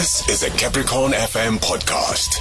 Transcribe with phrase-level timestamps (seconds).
[0.00, 2.38] This is a Capricorn FM podcast.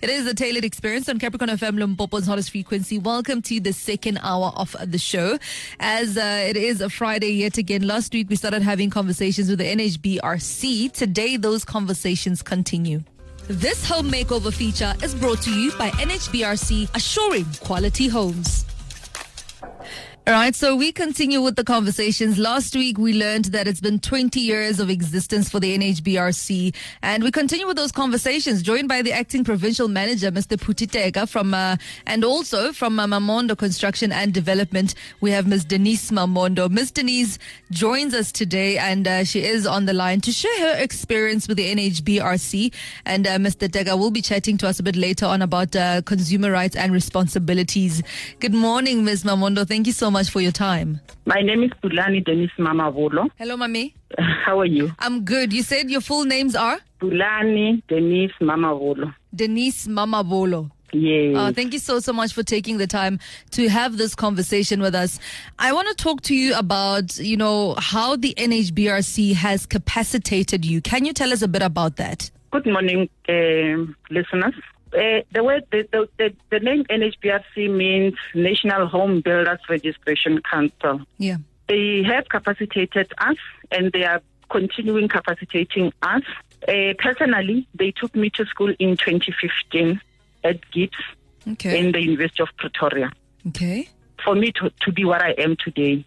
[0.00, 3.00] It is a tailored experience on Capricorn FM Limpopo's hottest frequency.
[3.00, 5.36] Welcome to the second hour of the show.
[5.80, 7.84] As uh, it is a Friday yet again.
[7.84, 10.92] Last week we started having conversations with the NHBRC.
[10.92, 13.02] Today those conversations continue.
[13.48, 18.67] This home makeover feature is brought to you by NHBRC, assuring quality homes.
[20.28, 22.38] All right, so we continue with the conversations.
[22.38, 27.24] Last week, we learned that it's been 20 years of existence for the NHBRC, and
[27.24, 30.60] we continue with those conversations, joined by the acting provincial manager, Mr.
[30.60, 34.94] Phuti Theka, from uh, and also from uh, Mamondo Construction and Development.
[35.22, 35.64] We have Ms.
[35.64, 36.68] Denise Mamondo.
[36.68, 36.90] Ms.
[36.90, 37.38] Denise
[37.70, 41.56] joins us today, and uh, she is on the line to share her experience with
[41.56, 42.74] the NHBRC.
[43.06, 43.66] And uh, Mr.
[43.66, 46.92] Theka will be chatting to us a bit later on about uh, consumer rights and
[46.92, 48.02] responsibilities.
[48.40, 49.24] Good morning, Ms.
[49.24, 49.66] Mamondo.
[49.66, 51.00] Thank you so much for your time.
[51.26, 53.28] My name is Pulani Dennis Mamabolo.
[53.36, 53.92] Hello, Mami.
[54.44, 54.90] How are you?
[54.98, 55.52] I'm good.
[55.52, 56.78] You said your full names are?
[57.00, 59.14] Pulani Dennis Mamabolo.
[59.34, 60.70] Denise Mamabolo.
[60.92, 61.36] Yes.
[61.36, 63.18] Uh, thank you so, so much for taking the time
[63.50, 65.18] to have this conversation with us.
[65.58, 70.80] I want to talk to you about, you know, how the NHBRC has capacitated you.
[70.80, 72.30] Can you tell us a bit about that?
[72.50, 74.54] Good morning, um listeners.
[74.92, 81.00] Uh, the word the, the, the, the name NHBRC means National Home Builders Registration Council.
[81.18, 81.36] Yeah.
[81.68, 83.36] They have capacitated us,
[83.70, 86.22] and they are continuing capacitating us.
[86.66, 90.00] Uh, personally, they took me to school in 2015
[90.44, 90.92] at GIBS
[91.52, 91.78] Okay.
[91.78, 93.10] in the University of Pretoria.
[93.48, 93.88] okay.
[94.24, 96.04] for me to, to be what I am today.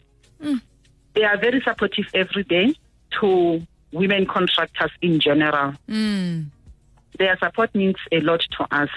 [1.14, 2.74] They are very supportive every day
[3.20, 5.74] to women contractors in general.
[5.90, 6.48] Mm.
[7.22, 8.90] Their support means a lot to us.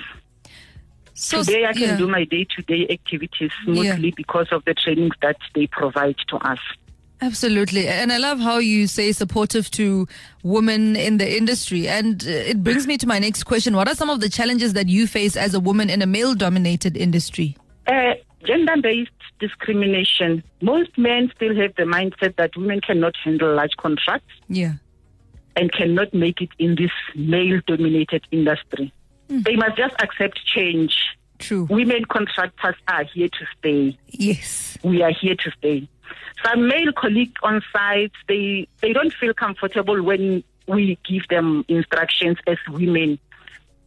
[1.12, 1.96] So, today I can yeah.
[1.98, 6.36] do my day to day activities smoothly because of the trainings that they provide to
[6.36, 6.58] us.
[7.20, 7.86] Absolutely.
[7.86, 10.08] And I love how you say supportive to
[10.42, 11.86] women in the industry.
[11.86, 13.76] And uh, it brings me to my next question.
[13.76, 16.34] What are some of the challenges that you face as a woman in a male
[16.34, 17.58] dominated industry?
[17.86, 18.14] Uh,
[18.46, 20.42] Gender based discrimination.
[20.62, 24.74] Most men still have the mindset that women cannot handle large contracts Yeah.
[25.56, 28.92] And cannot make it in this male dominated industry.
[29.28, 30.96] They must just accept change.
[31.38, 31.66] True.
[31.70, 33.98] Women contractors are here to stay.
[34.08, 34.78] Yes.
[34.82, 35.88] We are here to stay.
[36.44, 42.38] Some male colleagues on site, they, they don't feel comfortable when we give them instructions
[42.46, 43.18] as women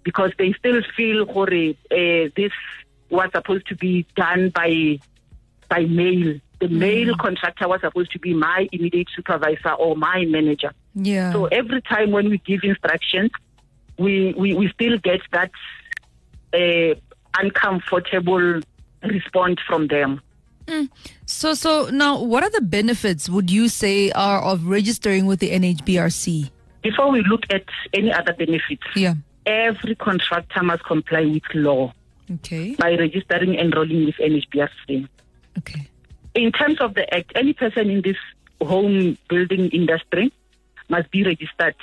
[0.03, 2.53] because they still feel hore, uh, this
[3.09, 4.99] was supposed to be done by
[5.69, 6.39] by male.
[6.59, 10.72] The male contractor was supposed to be my immediate supervisor or my manager.
[11.00, 11.31] Yeah.
[11.31, 13.30] So every time when we give instructions,
[14.00, 15.52] we, we, we still get that
[16.53, 17.00] uh,
[17.40, 18.62] uncomfortable
[19.03, 20.22] response from them.
[21.25, 25.52] So, so now, what are the benefits would you say are of registering with the
[25.52, 26.50] NHBRC?
[26.81, 29.14] Before we look at any other benefits, Yeah.
[29.46, 31.94] every contractor must comply with law
[32.29, 32.75] Okay.
[32.75, 35.08] by registering and enrolling with NHBRC.
[35.59, 35.88] Okay.
[36.35, 38.18] In terms of the act, any person in this
[38.62, 40.34] home building industry
[40.89, 41.75] must be registered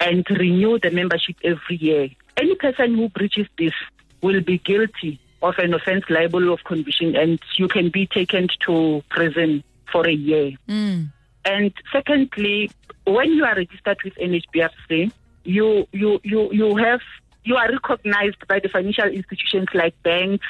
[0.00, 2.08] and renew the membership every year.
[2.36, 3.72] Any person who breaches this
[4.20, 9.02] will be guilty of an offense liable of conviction and you can be taken to
[9.10, 10.52] prison for a year.
[10.68, 11.12] Mm.
[11.44, 12.70] And secondly,
[13.04, 15.12] when you are registered with NHBRC,
[15.44, 17.00] you you you you have
[17.44, 20.46] you are recognized by the financial institutions like banks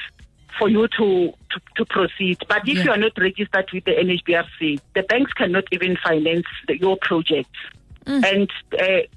[0.59, 2.37] for you to to, to proceed.
[2.47, 2.83] But if Yeah.
[2.83, 7.49] you are not registered with the NHBRC, the banks cannot even finance the, your project.
[8.25, 8.49] And
[8.79, 9.07] uh,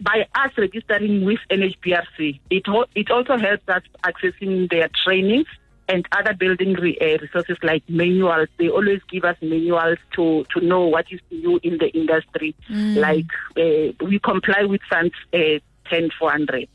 [0.00, 5.46] by us registering with NHBRC, it ho- it also helps us accessing their trainings
[5.88, 8.48] and other building re- uh, resources like manuals.
[8.58, 12.54] They always give us manuals to to know what is new in the industry.
[12.96, 13.26] Like
[13.56, 15.58] uh, we comply with SANS uh,
[15.88, 16.68] 10400.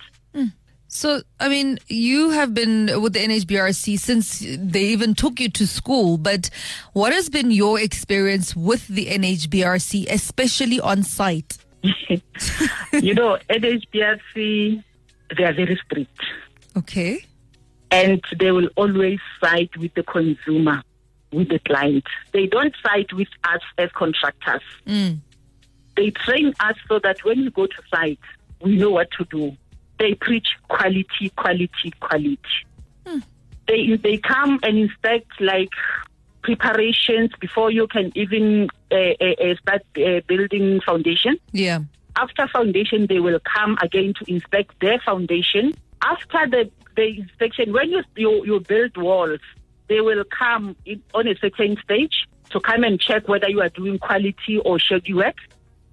[0.88, 5.68] So, I mean, you have been with the NHBRC since they even took you to
[5.68, 6.50] school, but
[6.94, 11.58] what has been your experience with the NHBRC, especially on site?
[11.84, 14.84] you know, NHBRC,
[15.38, 16.20] they are very strict.
[16.78, 17.26] Okay.
[17.92, 20.82] and they will always side with the consumer,
[21.32, 22.04] with the client.
[22.34, 24.62] They don't side with us as contractors.
[24.86, 25.20] Mm.
[25.96, 28.20] They train us so that when we go to site,
[28.62, 29.56] we know what to do.
[30.00, 32.40] They preach quality, quality, quality.
[33.68, 35.70] They they come and inspect like
[36.44, 41.80] preparations before you can even uh, uh, uh, start uh, building foundation Yeah.
[42.16, 45.74] after foundation, they will come again to inspect their foundation.
[46.04, 49.40] After the, the inspection, when you, you, you build walls,
[49.88, 53.70] they will come in, on a certain stage to come and check whether you are
[53.70, 55.36] doing quality or shoddy work.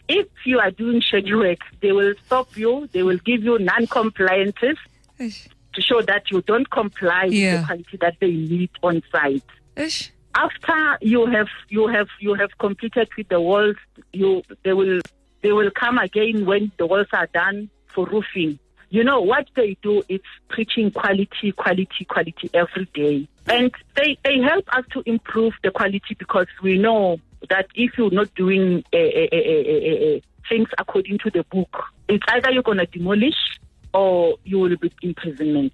[0.09, 2.89] If you are doing schedule work, they will stop you.
[2.93, 4.77] They will give you non-compliances
[5.19, 5.49] Ish.
[5.75, 9.45] to show that you don't comply with the quality that they need on site.
[9.77, 10.13] Ish.
[10.35, 13.77] After you have you have you have completed with the walls,
[14.13, 15.01] you they will
[15.43, 18.59] they will come again when the walls are done for roofing.
[18.89, 24.39] You know what they do is preaching quality, quality, quality every day, and they they
[24.39, 27.19] help us to improve the quality because we know
[27.51, 32.51] that if you're not doing uh, uh, uh, things according to the book, it's either
[32.51, 33.59] you're gonna demolish
[33.95, 35.73] or you will be imprisonment.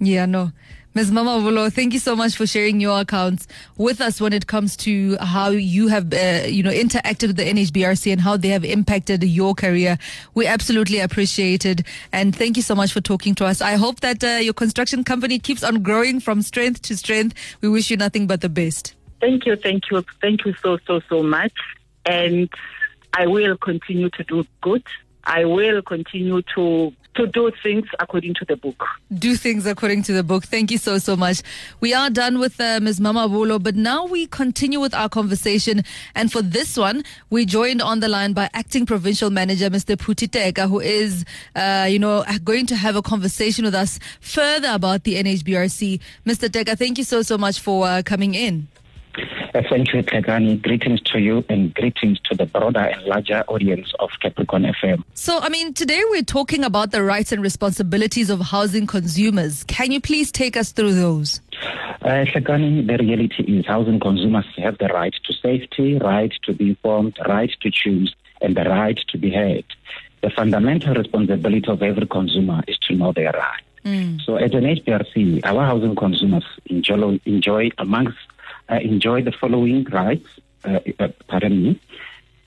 [0.00, 0.52] Yeah, no.
[0.94, 1.12] Ms.
[1.12, 3.46] Mamabolo, thank you so much for sharing your accounts
[3.76, 7.44] with us when it comes to how you have, uh, you know, interacted with the
[7.44, 9.98] NHBRC and how they have impacted your career.
[10.34, 11.82] We absolutely appreciate it.
[12.12, 13.60] And thank you so much for talking to us.
[13.60, 17.36] I hope that uh, your construction company keeps on growing from strength to strength.
[17.60, 18.94] We wish you nothing but the best.
[19.20, 21.52] Thank you, thank you, thank you so, so, so much.
[22.06, 22.48] And
[23.12, 24.84] I will continue to do good.
[25.24, 28.86] I will continue to to do things according to the book.
[29.12, 30.44] do things according to the book.
[30.44, 31.42] Thank you so, so much.
[31.80, 33.00] We are done with uh, Ms.
[33.00, 35.82] Mamabolo, but now we continue with our conversation.
[36.14, 39.96] And for this one, we joined on the line by acting provincial manager, Mr.
[39.96, 41.24] Phuti Theka, who is,
[41.56, 46.00] uh, you know, going to have a conversation with us further about the NHBRC.
[46.24, 46.48] Mr.
[46.48, 48.68] Theka, thank you so, so much for uh, coming in.
[49.52, 50.62] Thank you, Tlekani.
[50.62, 55.02] Greetings to you and greetings to the broader and larger audience of Capricorn FM.
[55.14, 59.64] So, I mean, today we're talking about the rights and responsibilities of housing consumers.
[59.64, 61.40] Can you please take us through those?
[62.02, 66.70] Uh, Tlekani, the reality is housing consumers have the right to safety, right to be
[66.70, 69.64] informed, right to choose, and the right to be heard.
[70.22, 73.62] The fundamental responsibility of every consumer is to know their right.
[74.26, 78.18] So, as an HBRC, our housing consumers enjoy, enjoy amongst
[78.76, 80.28] enjoy the following rights.
[80.64, 81.80] Uh, uh, pardon me.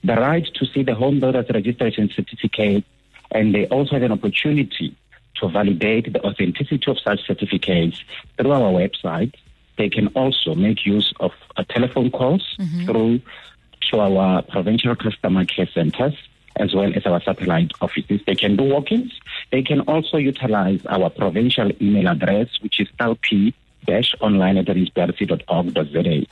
[0.04, 2.84] the right to see the home builder's registration certificate,
[3.30, 4.94] and they also have an opportunity
[5.36, 8.02] to validate the authenticity of such certificates
[8.36, 9.34] through our website.
[9.78, 13.20] They can also make use of uh, telephone calls through
[13.90, 16.14] to our provincial customer care centers
[16.56, 18.20] as well as our satellite offices.
[18.26, 19.18] They can do walk-ins.
[19.50, 22.88] They can also utilize our provincial email address, which is
[23.88, 26.26] lp-online at nhbrc.org.za.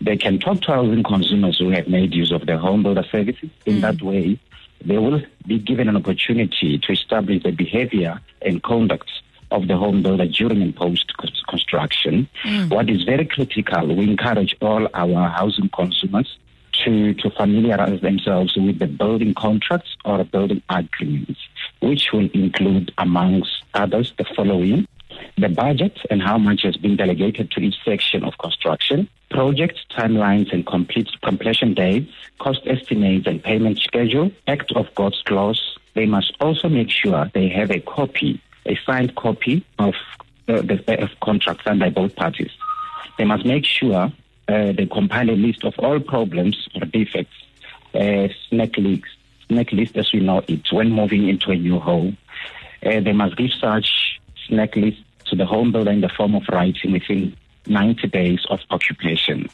[0.00, 3.50] They can talk to housing consumers who have made use of the home builder services.
[3.64, 4.02] In that mm.
[4.02, 4.38] way,
[4.84, 9.10] they will be given an opportunity to establish the behavior and conduct
[9.50, 11.12] of the home builder during and post
[11.48, 12.28] construction.
[12.42, 12.70] Mm.
[12.70, 16.38] What is very critical, we encourage all our housing consumers
[16.84, 21.40] to, to familiarize themselves with the building contracts or building agreements,
[21.80, 24.86] which will include, amongst others, the following
[25.36, 30.52] the budget and how much has been delegated to each section of construction, project timelines
[30.52, 35.78] and complete completion dates, cost estimates and payment schedule, act of God's clause.
[35.94, 39.94] They must also make sure they have a copy, a signed copy of
[40.46, 42.50] uh, the of contract signed by both parties.
[43.18, 44.12] They must make sure
[44.48, 47.36] uh, they compile a list of all problems or defects,
[47.94, 49.08] uh, snake leaks,
[49.48, 52.16] snag list as we know it, when moving into a new home.
[52.84, 54.98] Uh, they must give such snag list
[55.34, 57.36] to the home builder in the form of writing within
[57.66, 59.48] 90 days of occupation.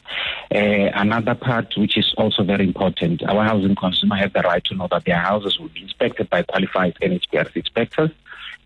[0.53, 4.75] Uh, another part, which is also very important, our housing consumer have the right to
[4.75, 8.11] know that their houses will be inspected by qualified NHBRC inspectors.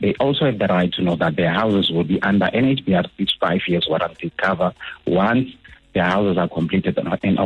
[0.01, 3.62] They also have the right to know that their houses will be under NHBRC's five
[3.67, 4.74] years warranty cover
[5.05, 5.50] once
[5.93, 7.39] their houses are completed and- and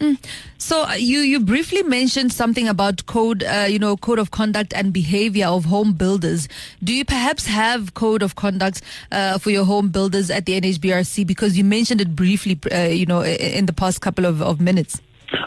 [0.00, 0.30] occupied.
[0.58, 4.72] So uh, you you briefly mentioned something about code, uh, you know, code of conduct
[4.74, 6.48] and behavior of home builders.
[6.82, 8.82] Do you perhaps have code of conduct
[9.12, 11.26] uh, for your home builders at the NHBRC?
[11.26, 15.00] Because you mentioned it briefly, uh, you know, in the past couple of, of minutes.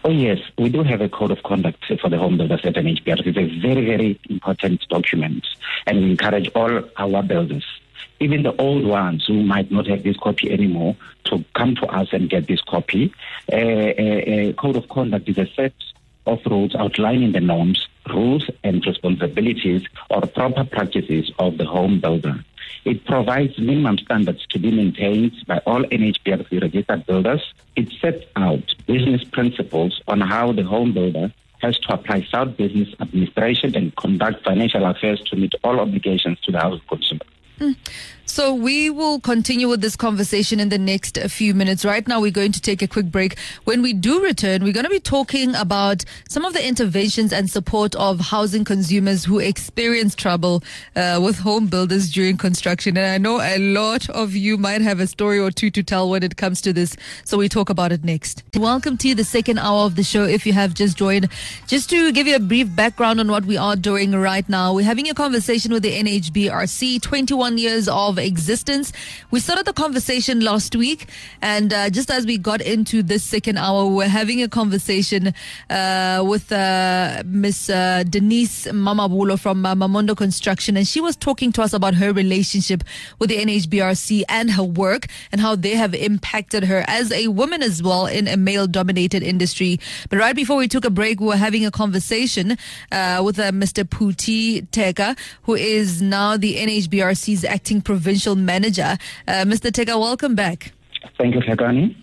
[0.04, 3.28] Oh, yes, we do have a code of conduct for the home builders at NHBRC.
[3.28, 5.46] It's a very, very important document,
[5.86, 7.66] and we encourage all our builders,
[8.20, 10.96] even the old ones who might not have this copy anymore,
[11.26, 13.14] to come to us and get this copy.
[13.52, 15.74] Uh, a, a code of conduct is a set
[16.26, 22.44] of rules outlining the norms, rules, and responsibilities or proper practices of the home builder.
[22.86, 27.42] It provides minimum standards to be maintained by all NHBRC registered builders.
[27.76, 31.32] It sets out business principles on how the home builder
[31.62, 36.52] has to apply sound business administration and conduct financial affairs to meet all obligations to
[36.52, 37.22] the house consumer.
[37.60, 37.76] 嗯。
[38.30, 41.86] So we will continue with this conversation in the next few minutes.
[41.86, 43.40] Right now, we're going to take a quick break.
[43.64, 47.50] When we do return, we're going to be talking about some of the interventions and
[47.50, 50.62] support of housing consumers who experience trouble
[50.96, 52.98] uh, with home builders during construction.
[52.98, 56.10] And I know a lot of you might have a story or two to tell
[56.10, 56.98] when it comes to this.
[57.24, 58.44] So we talk about it next.
[58.56, 60.26] Welcome to the second hour of the show.
[60.26, 61.30] If you have just joined,
[61.66, 64.86] just to give you a brief background on what we are doing right now, we're
[64.86, 68.92] having a conversation with the NHBRC, 21 years of existence.
[69.32, 71.10] We started the conversation last week,
[71.42, 75.34] and uh, just as we got into this second hour, we we're having a conversation
[75.70, 81.52] uh, with uh, Miss uh, Denise Mamabolo from uh, Mamondo Construction, and she was talking
[81.52, 82.84] to us about her relationship
[83.20, 87.62] with the NHBRC and her work and how they have impacted her as a woman
[87.62, 89.80] as well in a male-dominated industry.
[90.10, 92.58] But right before we took a break, we were having a conversation
[92.92, 93.84] uh, with Mr.
[93.84, 98.98] Phuti Theka, who is now the NHBRC's acting provincial manager.
[99.28, 99.72] Uh, Mr.
[99.72, 100.72] Theka, welcome back.
[101.18, 101.96] Thank you, Hekani.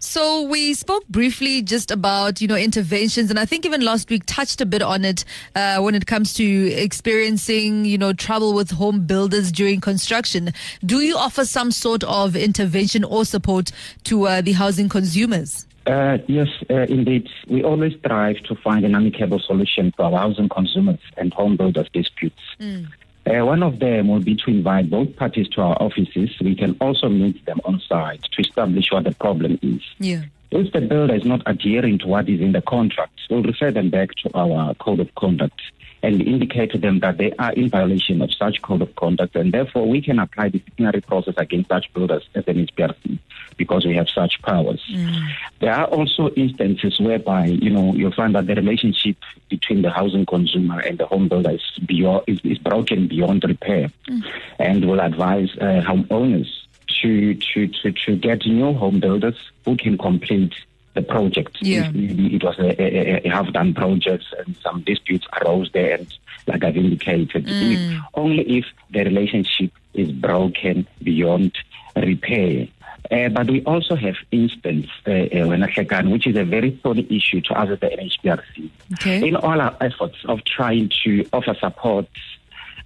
[0.00, 4.22] So we spoke briefly just about you know interventions, and I think even last week
[4.26, 5.24] touched a bit on it
[5.56, 10.52] uh, when it comes to experiencing you know trouble with home builders during construction.
[10.86, 13.72] Do you offer some sort of intervention or support
[14.04, 15.66] to uh, the housing consumers?
[15.88, 17.28] Uh, yes, uh, indeed.
[17.48, 21.88] We always strive to find an amicable solution for our housing consumers and home builders
[21.92, 22.40] disputes.
[22.60, 22.88] Mm.
[23.28, 26.30] Uh, one of them will be to invite both parties to our offices.
[26.40, 29.82] We can also meet them on site to establish what the problem is.
[29.98, 30.22] Yeah.
[30.50, 33.90] If the builder is not adhering to what is in the contract, we'll refer them
[33.90, 35.60] back to our code of conduct
[36.02, 39.52] and indicate to them that they are in violation of such code of conduct, and
[39.52, 43.18] therefore we can apply disciplinary process against such builders as an HBRC
[43.56, 44.82] because we have such powers.
[44.90, 45.28] Mm.
[45.60, 49.16] There are also instances whereby you know you'll find that the relationship
[49.48, 53.90] between the housing consumer and the home builder is beyond is, is broken beyond repair,
[54.08, 54.22] mm.
[54.58, 56.48] and will advise uh, homeowners
[57.02, 60.54] to, to to to get new home builders who can complete
[60.98, 61.56] the project.
[61.60, 61.90] Yeah.
[61.94, 65.94] It, it was a, a, a half-done project, and some disputes arose there.
[65.98, 66.14] And
[66.46, 67.72] like I've indicated, mm.
[67.74, 71.56] if, only if the relationship is broken beyond
[71.96, 72.68] repair.
[73.10, 77.54] Uh, but we also have instance uh, uh, which is a very thorny issue to
[77.54, 78.70] us at the NHBRC.
[78.94, 79.26] Okay.
[79.26, 82.06] In all our efforts of trying to offer support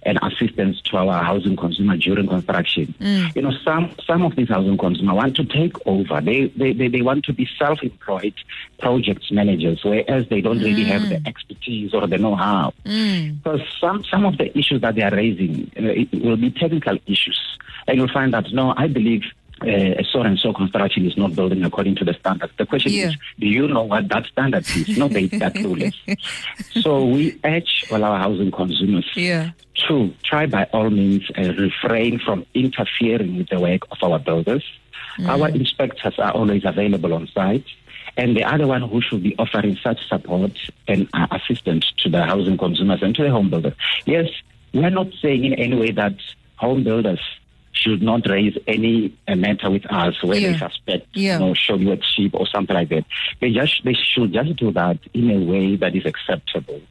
[0.05, 2.93] and assistance to our housing consumer during construction.
[2.99, 3.35] Mm.
[3.35, 6.21] You know, some some of these housing consumers want to take over.
[6.21, 8.33] They they, they, they want to be self-employed
[8.79, 10.65] project managers, whereas they don't mm.
[10.65, 11.27] really have the mm.
[11.27, 12.73] expertise or the know-how.
[12.85, 13.43] Mm.
[13.43, 17.39] So some some of the issues that they are raising uh, will be technical issues,
[17.87, 19.23] and you'll find that no, I believe
[19.63, 22.53] uh, so and so construction is not building according to the standards.
[22.57, 23.09] The question yeah.
[23.09, 24.97] is, do you know what that standard is?
[24.97, 25.95] no, they that clueless.
[26.81, 29.51] so we urge all our housing consumers yeah.
[29.87, 34.63] to try by all means uh, refrain from interfering with the work of our builders.
[35.17, 35.27] Mm.
[35.27, 37.65] Our inspectors are always available on site.
[38.15, 40.51] And the other one who should be offering such support
[40.87, 43.73] and uh, assistance to the housing consumers and to the home builders.
[44.05, 44.29] Yes,
[44.73, 46.13] we're not saying in any way that
[46.57, 47.19] home builders
[47.73, 50.51] should not raise any uh, matter with us when yeah.
[50.51, 51.33] they suspect yeah.
[51.33, 53.05] you know show you a chip or something like that.
[53.41, 56.81] They just they should just do that in a way that is acceptable.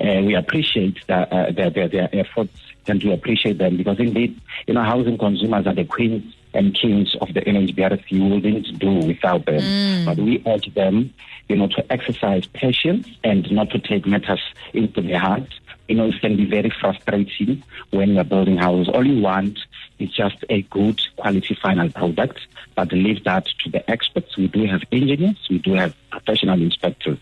[0.00, 4.40] Uh, we appreciate that, uh, their, their, their efforts and we appreciate them because indeed,
[4.66, 8.10] you know, housing consumers are the queens and kings of the NHBRC.
[8.10, 9.60] We wouldn't do without them.
[9.60, 10.04] Mm.
[10.04, 11.12] But we urge them,
[11.48, 14.40] you know, to exercise patience and not to take matters
[14.72, 15.52] into their hearts
[15.92, 18.88] you know, it can be very frustrating when you're building houses.
[18.88, 19.58] All you want
[19.98, 22.40] is just a good quality final product,
[22.74, 24.34] but leave that to the experts.
[24.38, 27.18] We do have engineers, we do have professional inspectors.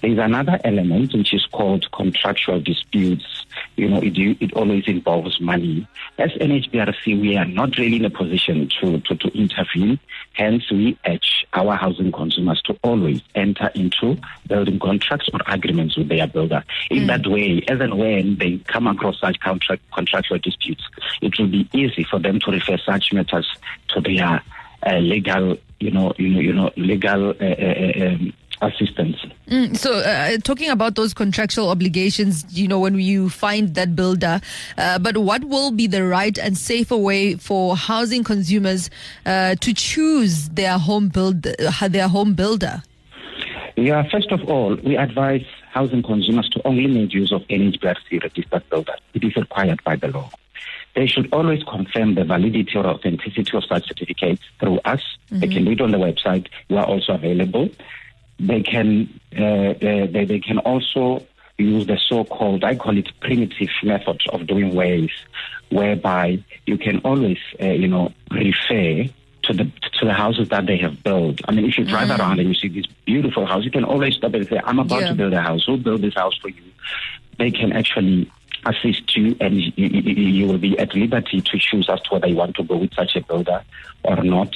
[0.00, 3.46] There's another element which is called contractual disputes.
[3.76, 5.86] You know, it, it always involves money.
[6.18, 9.98] As NHBRC, we are not really in a position to, to, to intervene.
[10.34, 16.08] Hence, we urge our housing consumers to always enter into building contracts or agreements with
[16.08, 16.62] their builder.
[16.90, 17.06] In mm.
[17.08, 20.84] that way, as and when they come across such contract, contractual disputes,
[21.20, 23.48] it will be easy for them to refer such matters
[23.88, 24.42] to their
[24.86, 29.16] uh, legal, you know, you know, you know, legal uh, uh, um, assistance.
[29.48, 34.40] Mm, so, uh, talking about those contractual obligations, you know, when you find that builder,
[34.76, 38.90] uh, but what will be the right and safer way for housing consumers
[39.26, 42.82] uh, to choose their home build, uh, their home builder?
[43.76, 48.68] Yeah, first of all, we advise housing consumers to only make use of NHBRC registered
[48.70, 48.94] builder.
[49.14, 50.30] It is required by the law.
[50.96, 55.00] They should always confirm the validity or authenticity of such certificates through us.
[55.30, 55.38] Mm-hmm.
[55.38, 56.48] They can do it on the website.
[56.68, 57.68] We are also available
[58.38, 61.26] they can uh, uh, they, they can also
[61.58, 65.10] use the so-called, I call it primitive method of doing ways,
[65.70, 69.10] whereby you can always, uh, you know, refer
[69.42, 69.64] to the
[69.98, 71.40] to the houses that they have built.
[71.48, 72.18] I mean, if you drive mm.
[72.18, 75.02] around and you see this beautiful house, you can always stop and say, "I'm about
[75.02, 75.08] yeah.
[75.08, 75.64] to build a house.
[75.64, 76.62] Who built this house for you?"
[77.38, 78.30] They can actually
[78.66, 82.26] assist you, and you, you, you will be at liberty to choose as to whether
[82.26, 83.62] you want to go with such a builder
[84.04, 84.54] or not.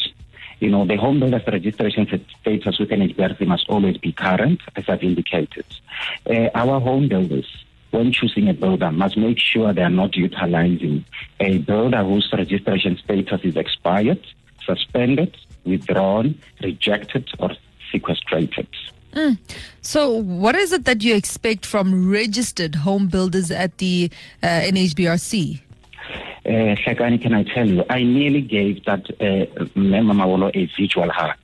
[0.62, 2.06] You know, the home builder's registration
[2.40, 5.66] status with NHBRC must always be current, as I've indicated.
[6.24, 7.46] Uh, our home builders
[7.90, 11.04] when choosing a builder, must make sure they are not utilizing
[11.40, 14.24] a builder whose registration status is expired,
[14.64, 17.50] suspended, withdrawn, rejected, or
[17.90, 18.68] sequestrated.
[19.12, 19.36] Mm.
[19.82, 24.10] So, what is it that you expect from registered home builders at the
[24.42, 25.60] uh, NHBRC?
[26.44, 31.36] Uh, can I tell you, I nearly gave that uh, Mema Mawolo a visual hug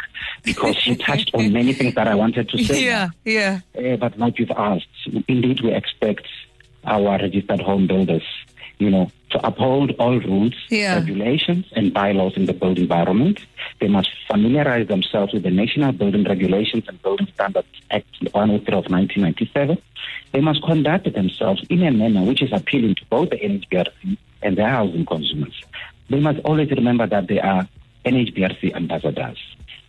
[0.42, 2.84] because she touched on many things that I wanted to say.
[2.84, 3.60] Yeah, yeah.
[3.76, 4.86] Uh, but like you've asked,
[5.28, 6.26] indeed we expect
[6.84, 8.22] our registered home builders,
[8.78, 10.94] you know, to uphold all rules, yeah.
[10.94, 13.40] regulations, and bylaws in the built environment.
[13.80, 18.90] They must familiarize themselves with the National Building Regulations and Building Standards Act 103 of
[18.90, 19.78] 1997.
[20.32, 24.56] They must conduct themselves in a manner which is appealing to both the NHBRC and
[24.56, 25.62] their housing consumers.
[26.08, 27.68] They must always remember that they are
[28.04, 29.38] NHBRC ambassadors.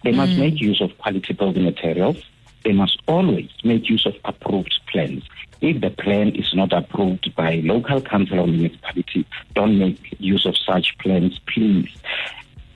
[0.04, 0.40] They must mm.
[0.40, 2.24] make use of quality building materials.
[2.64, 5.24] They must always make use of approved plans.
[5.62, 9.26] If the plan is not approved by local council or municipality,
[9.56, 11.90] don't make use of such plans, please.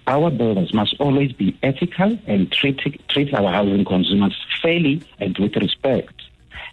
[0.05, 5.55] Our builders must always be ethical and treat, treat our housing consumers fairly and with
[5.55, 6.13] respect.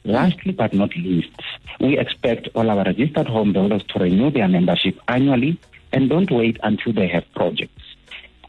[0.02, 1.30] Lastly but not least,
[1.78, 5.60] we expect all our registered home builders to renew their membership annually
[5.92, 7.89] and don't wait until they have projects.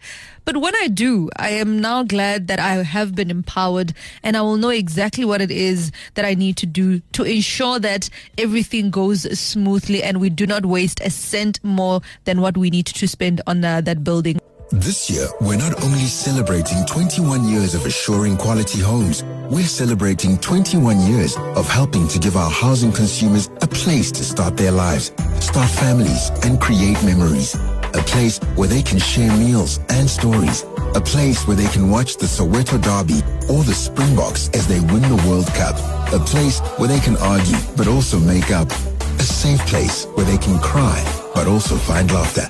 [0.46, 4.42] But when I do, I am now glad that I have been empowered and I
[4.42, 8.90] will know exactly what it is that I need to do to ensure that everything
[8.92, 13.08] goes smoothly and we do not waste a cent more than what we need to
[13.08, 14.38] spend on uh, that building.
[14.70, 21.00] This year, we're not only celebrating 21 years of assuring quality homes, we're celebrating 21
[21.06, 25.70] years of helping to give our housing consumers a place to start their lives, start
[25.70, 27.56] families, and create memories.
[27.94, 30.64] A place where they can share meals and stories.
[30.94, 33.20] A place where they can watch the Soweto Derby
[33.52, 35.76] or the Springboks as they win the World Cup.
[36.12, 38.70] A place where they can argue but also make up.
[39.18, 40.98] A safe place where they can cry
[41.34, 42.48] but also find laughter.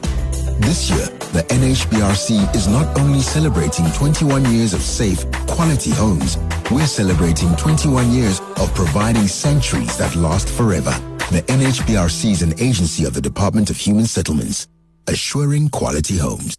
[0.61, 6.39] This year, the NHBRC is not only celebrating 21 years of safe, quality homes,
[6.71, 10.93] we're celebrating 21 years of providing sanctuaries that last forever.
[11.31, 14.67] The NHBRC is an agency of the Department of Human Settlements
[15.09, 16.57] assuring quality homes.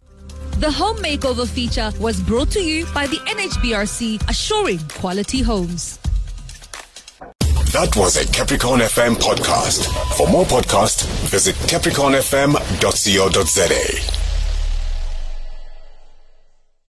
[0.58, 5.98] The home makeover feature was brought to you by the NHBRC, assuring quality homes.
[7.72, 9.86] That was a Capricorn FM podcast.
[10.16, 14.17] For more podcasts, visit capricornfm.co.za.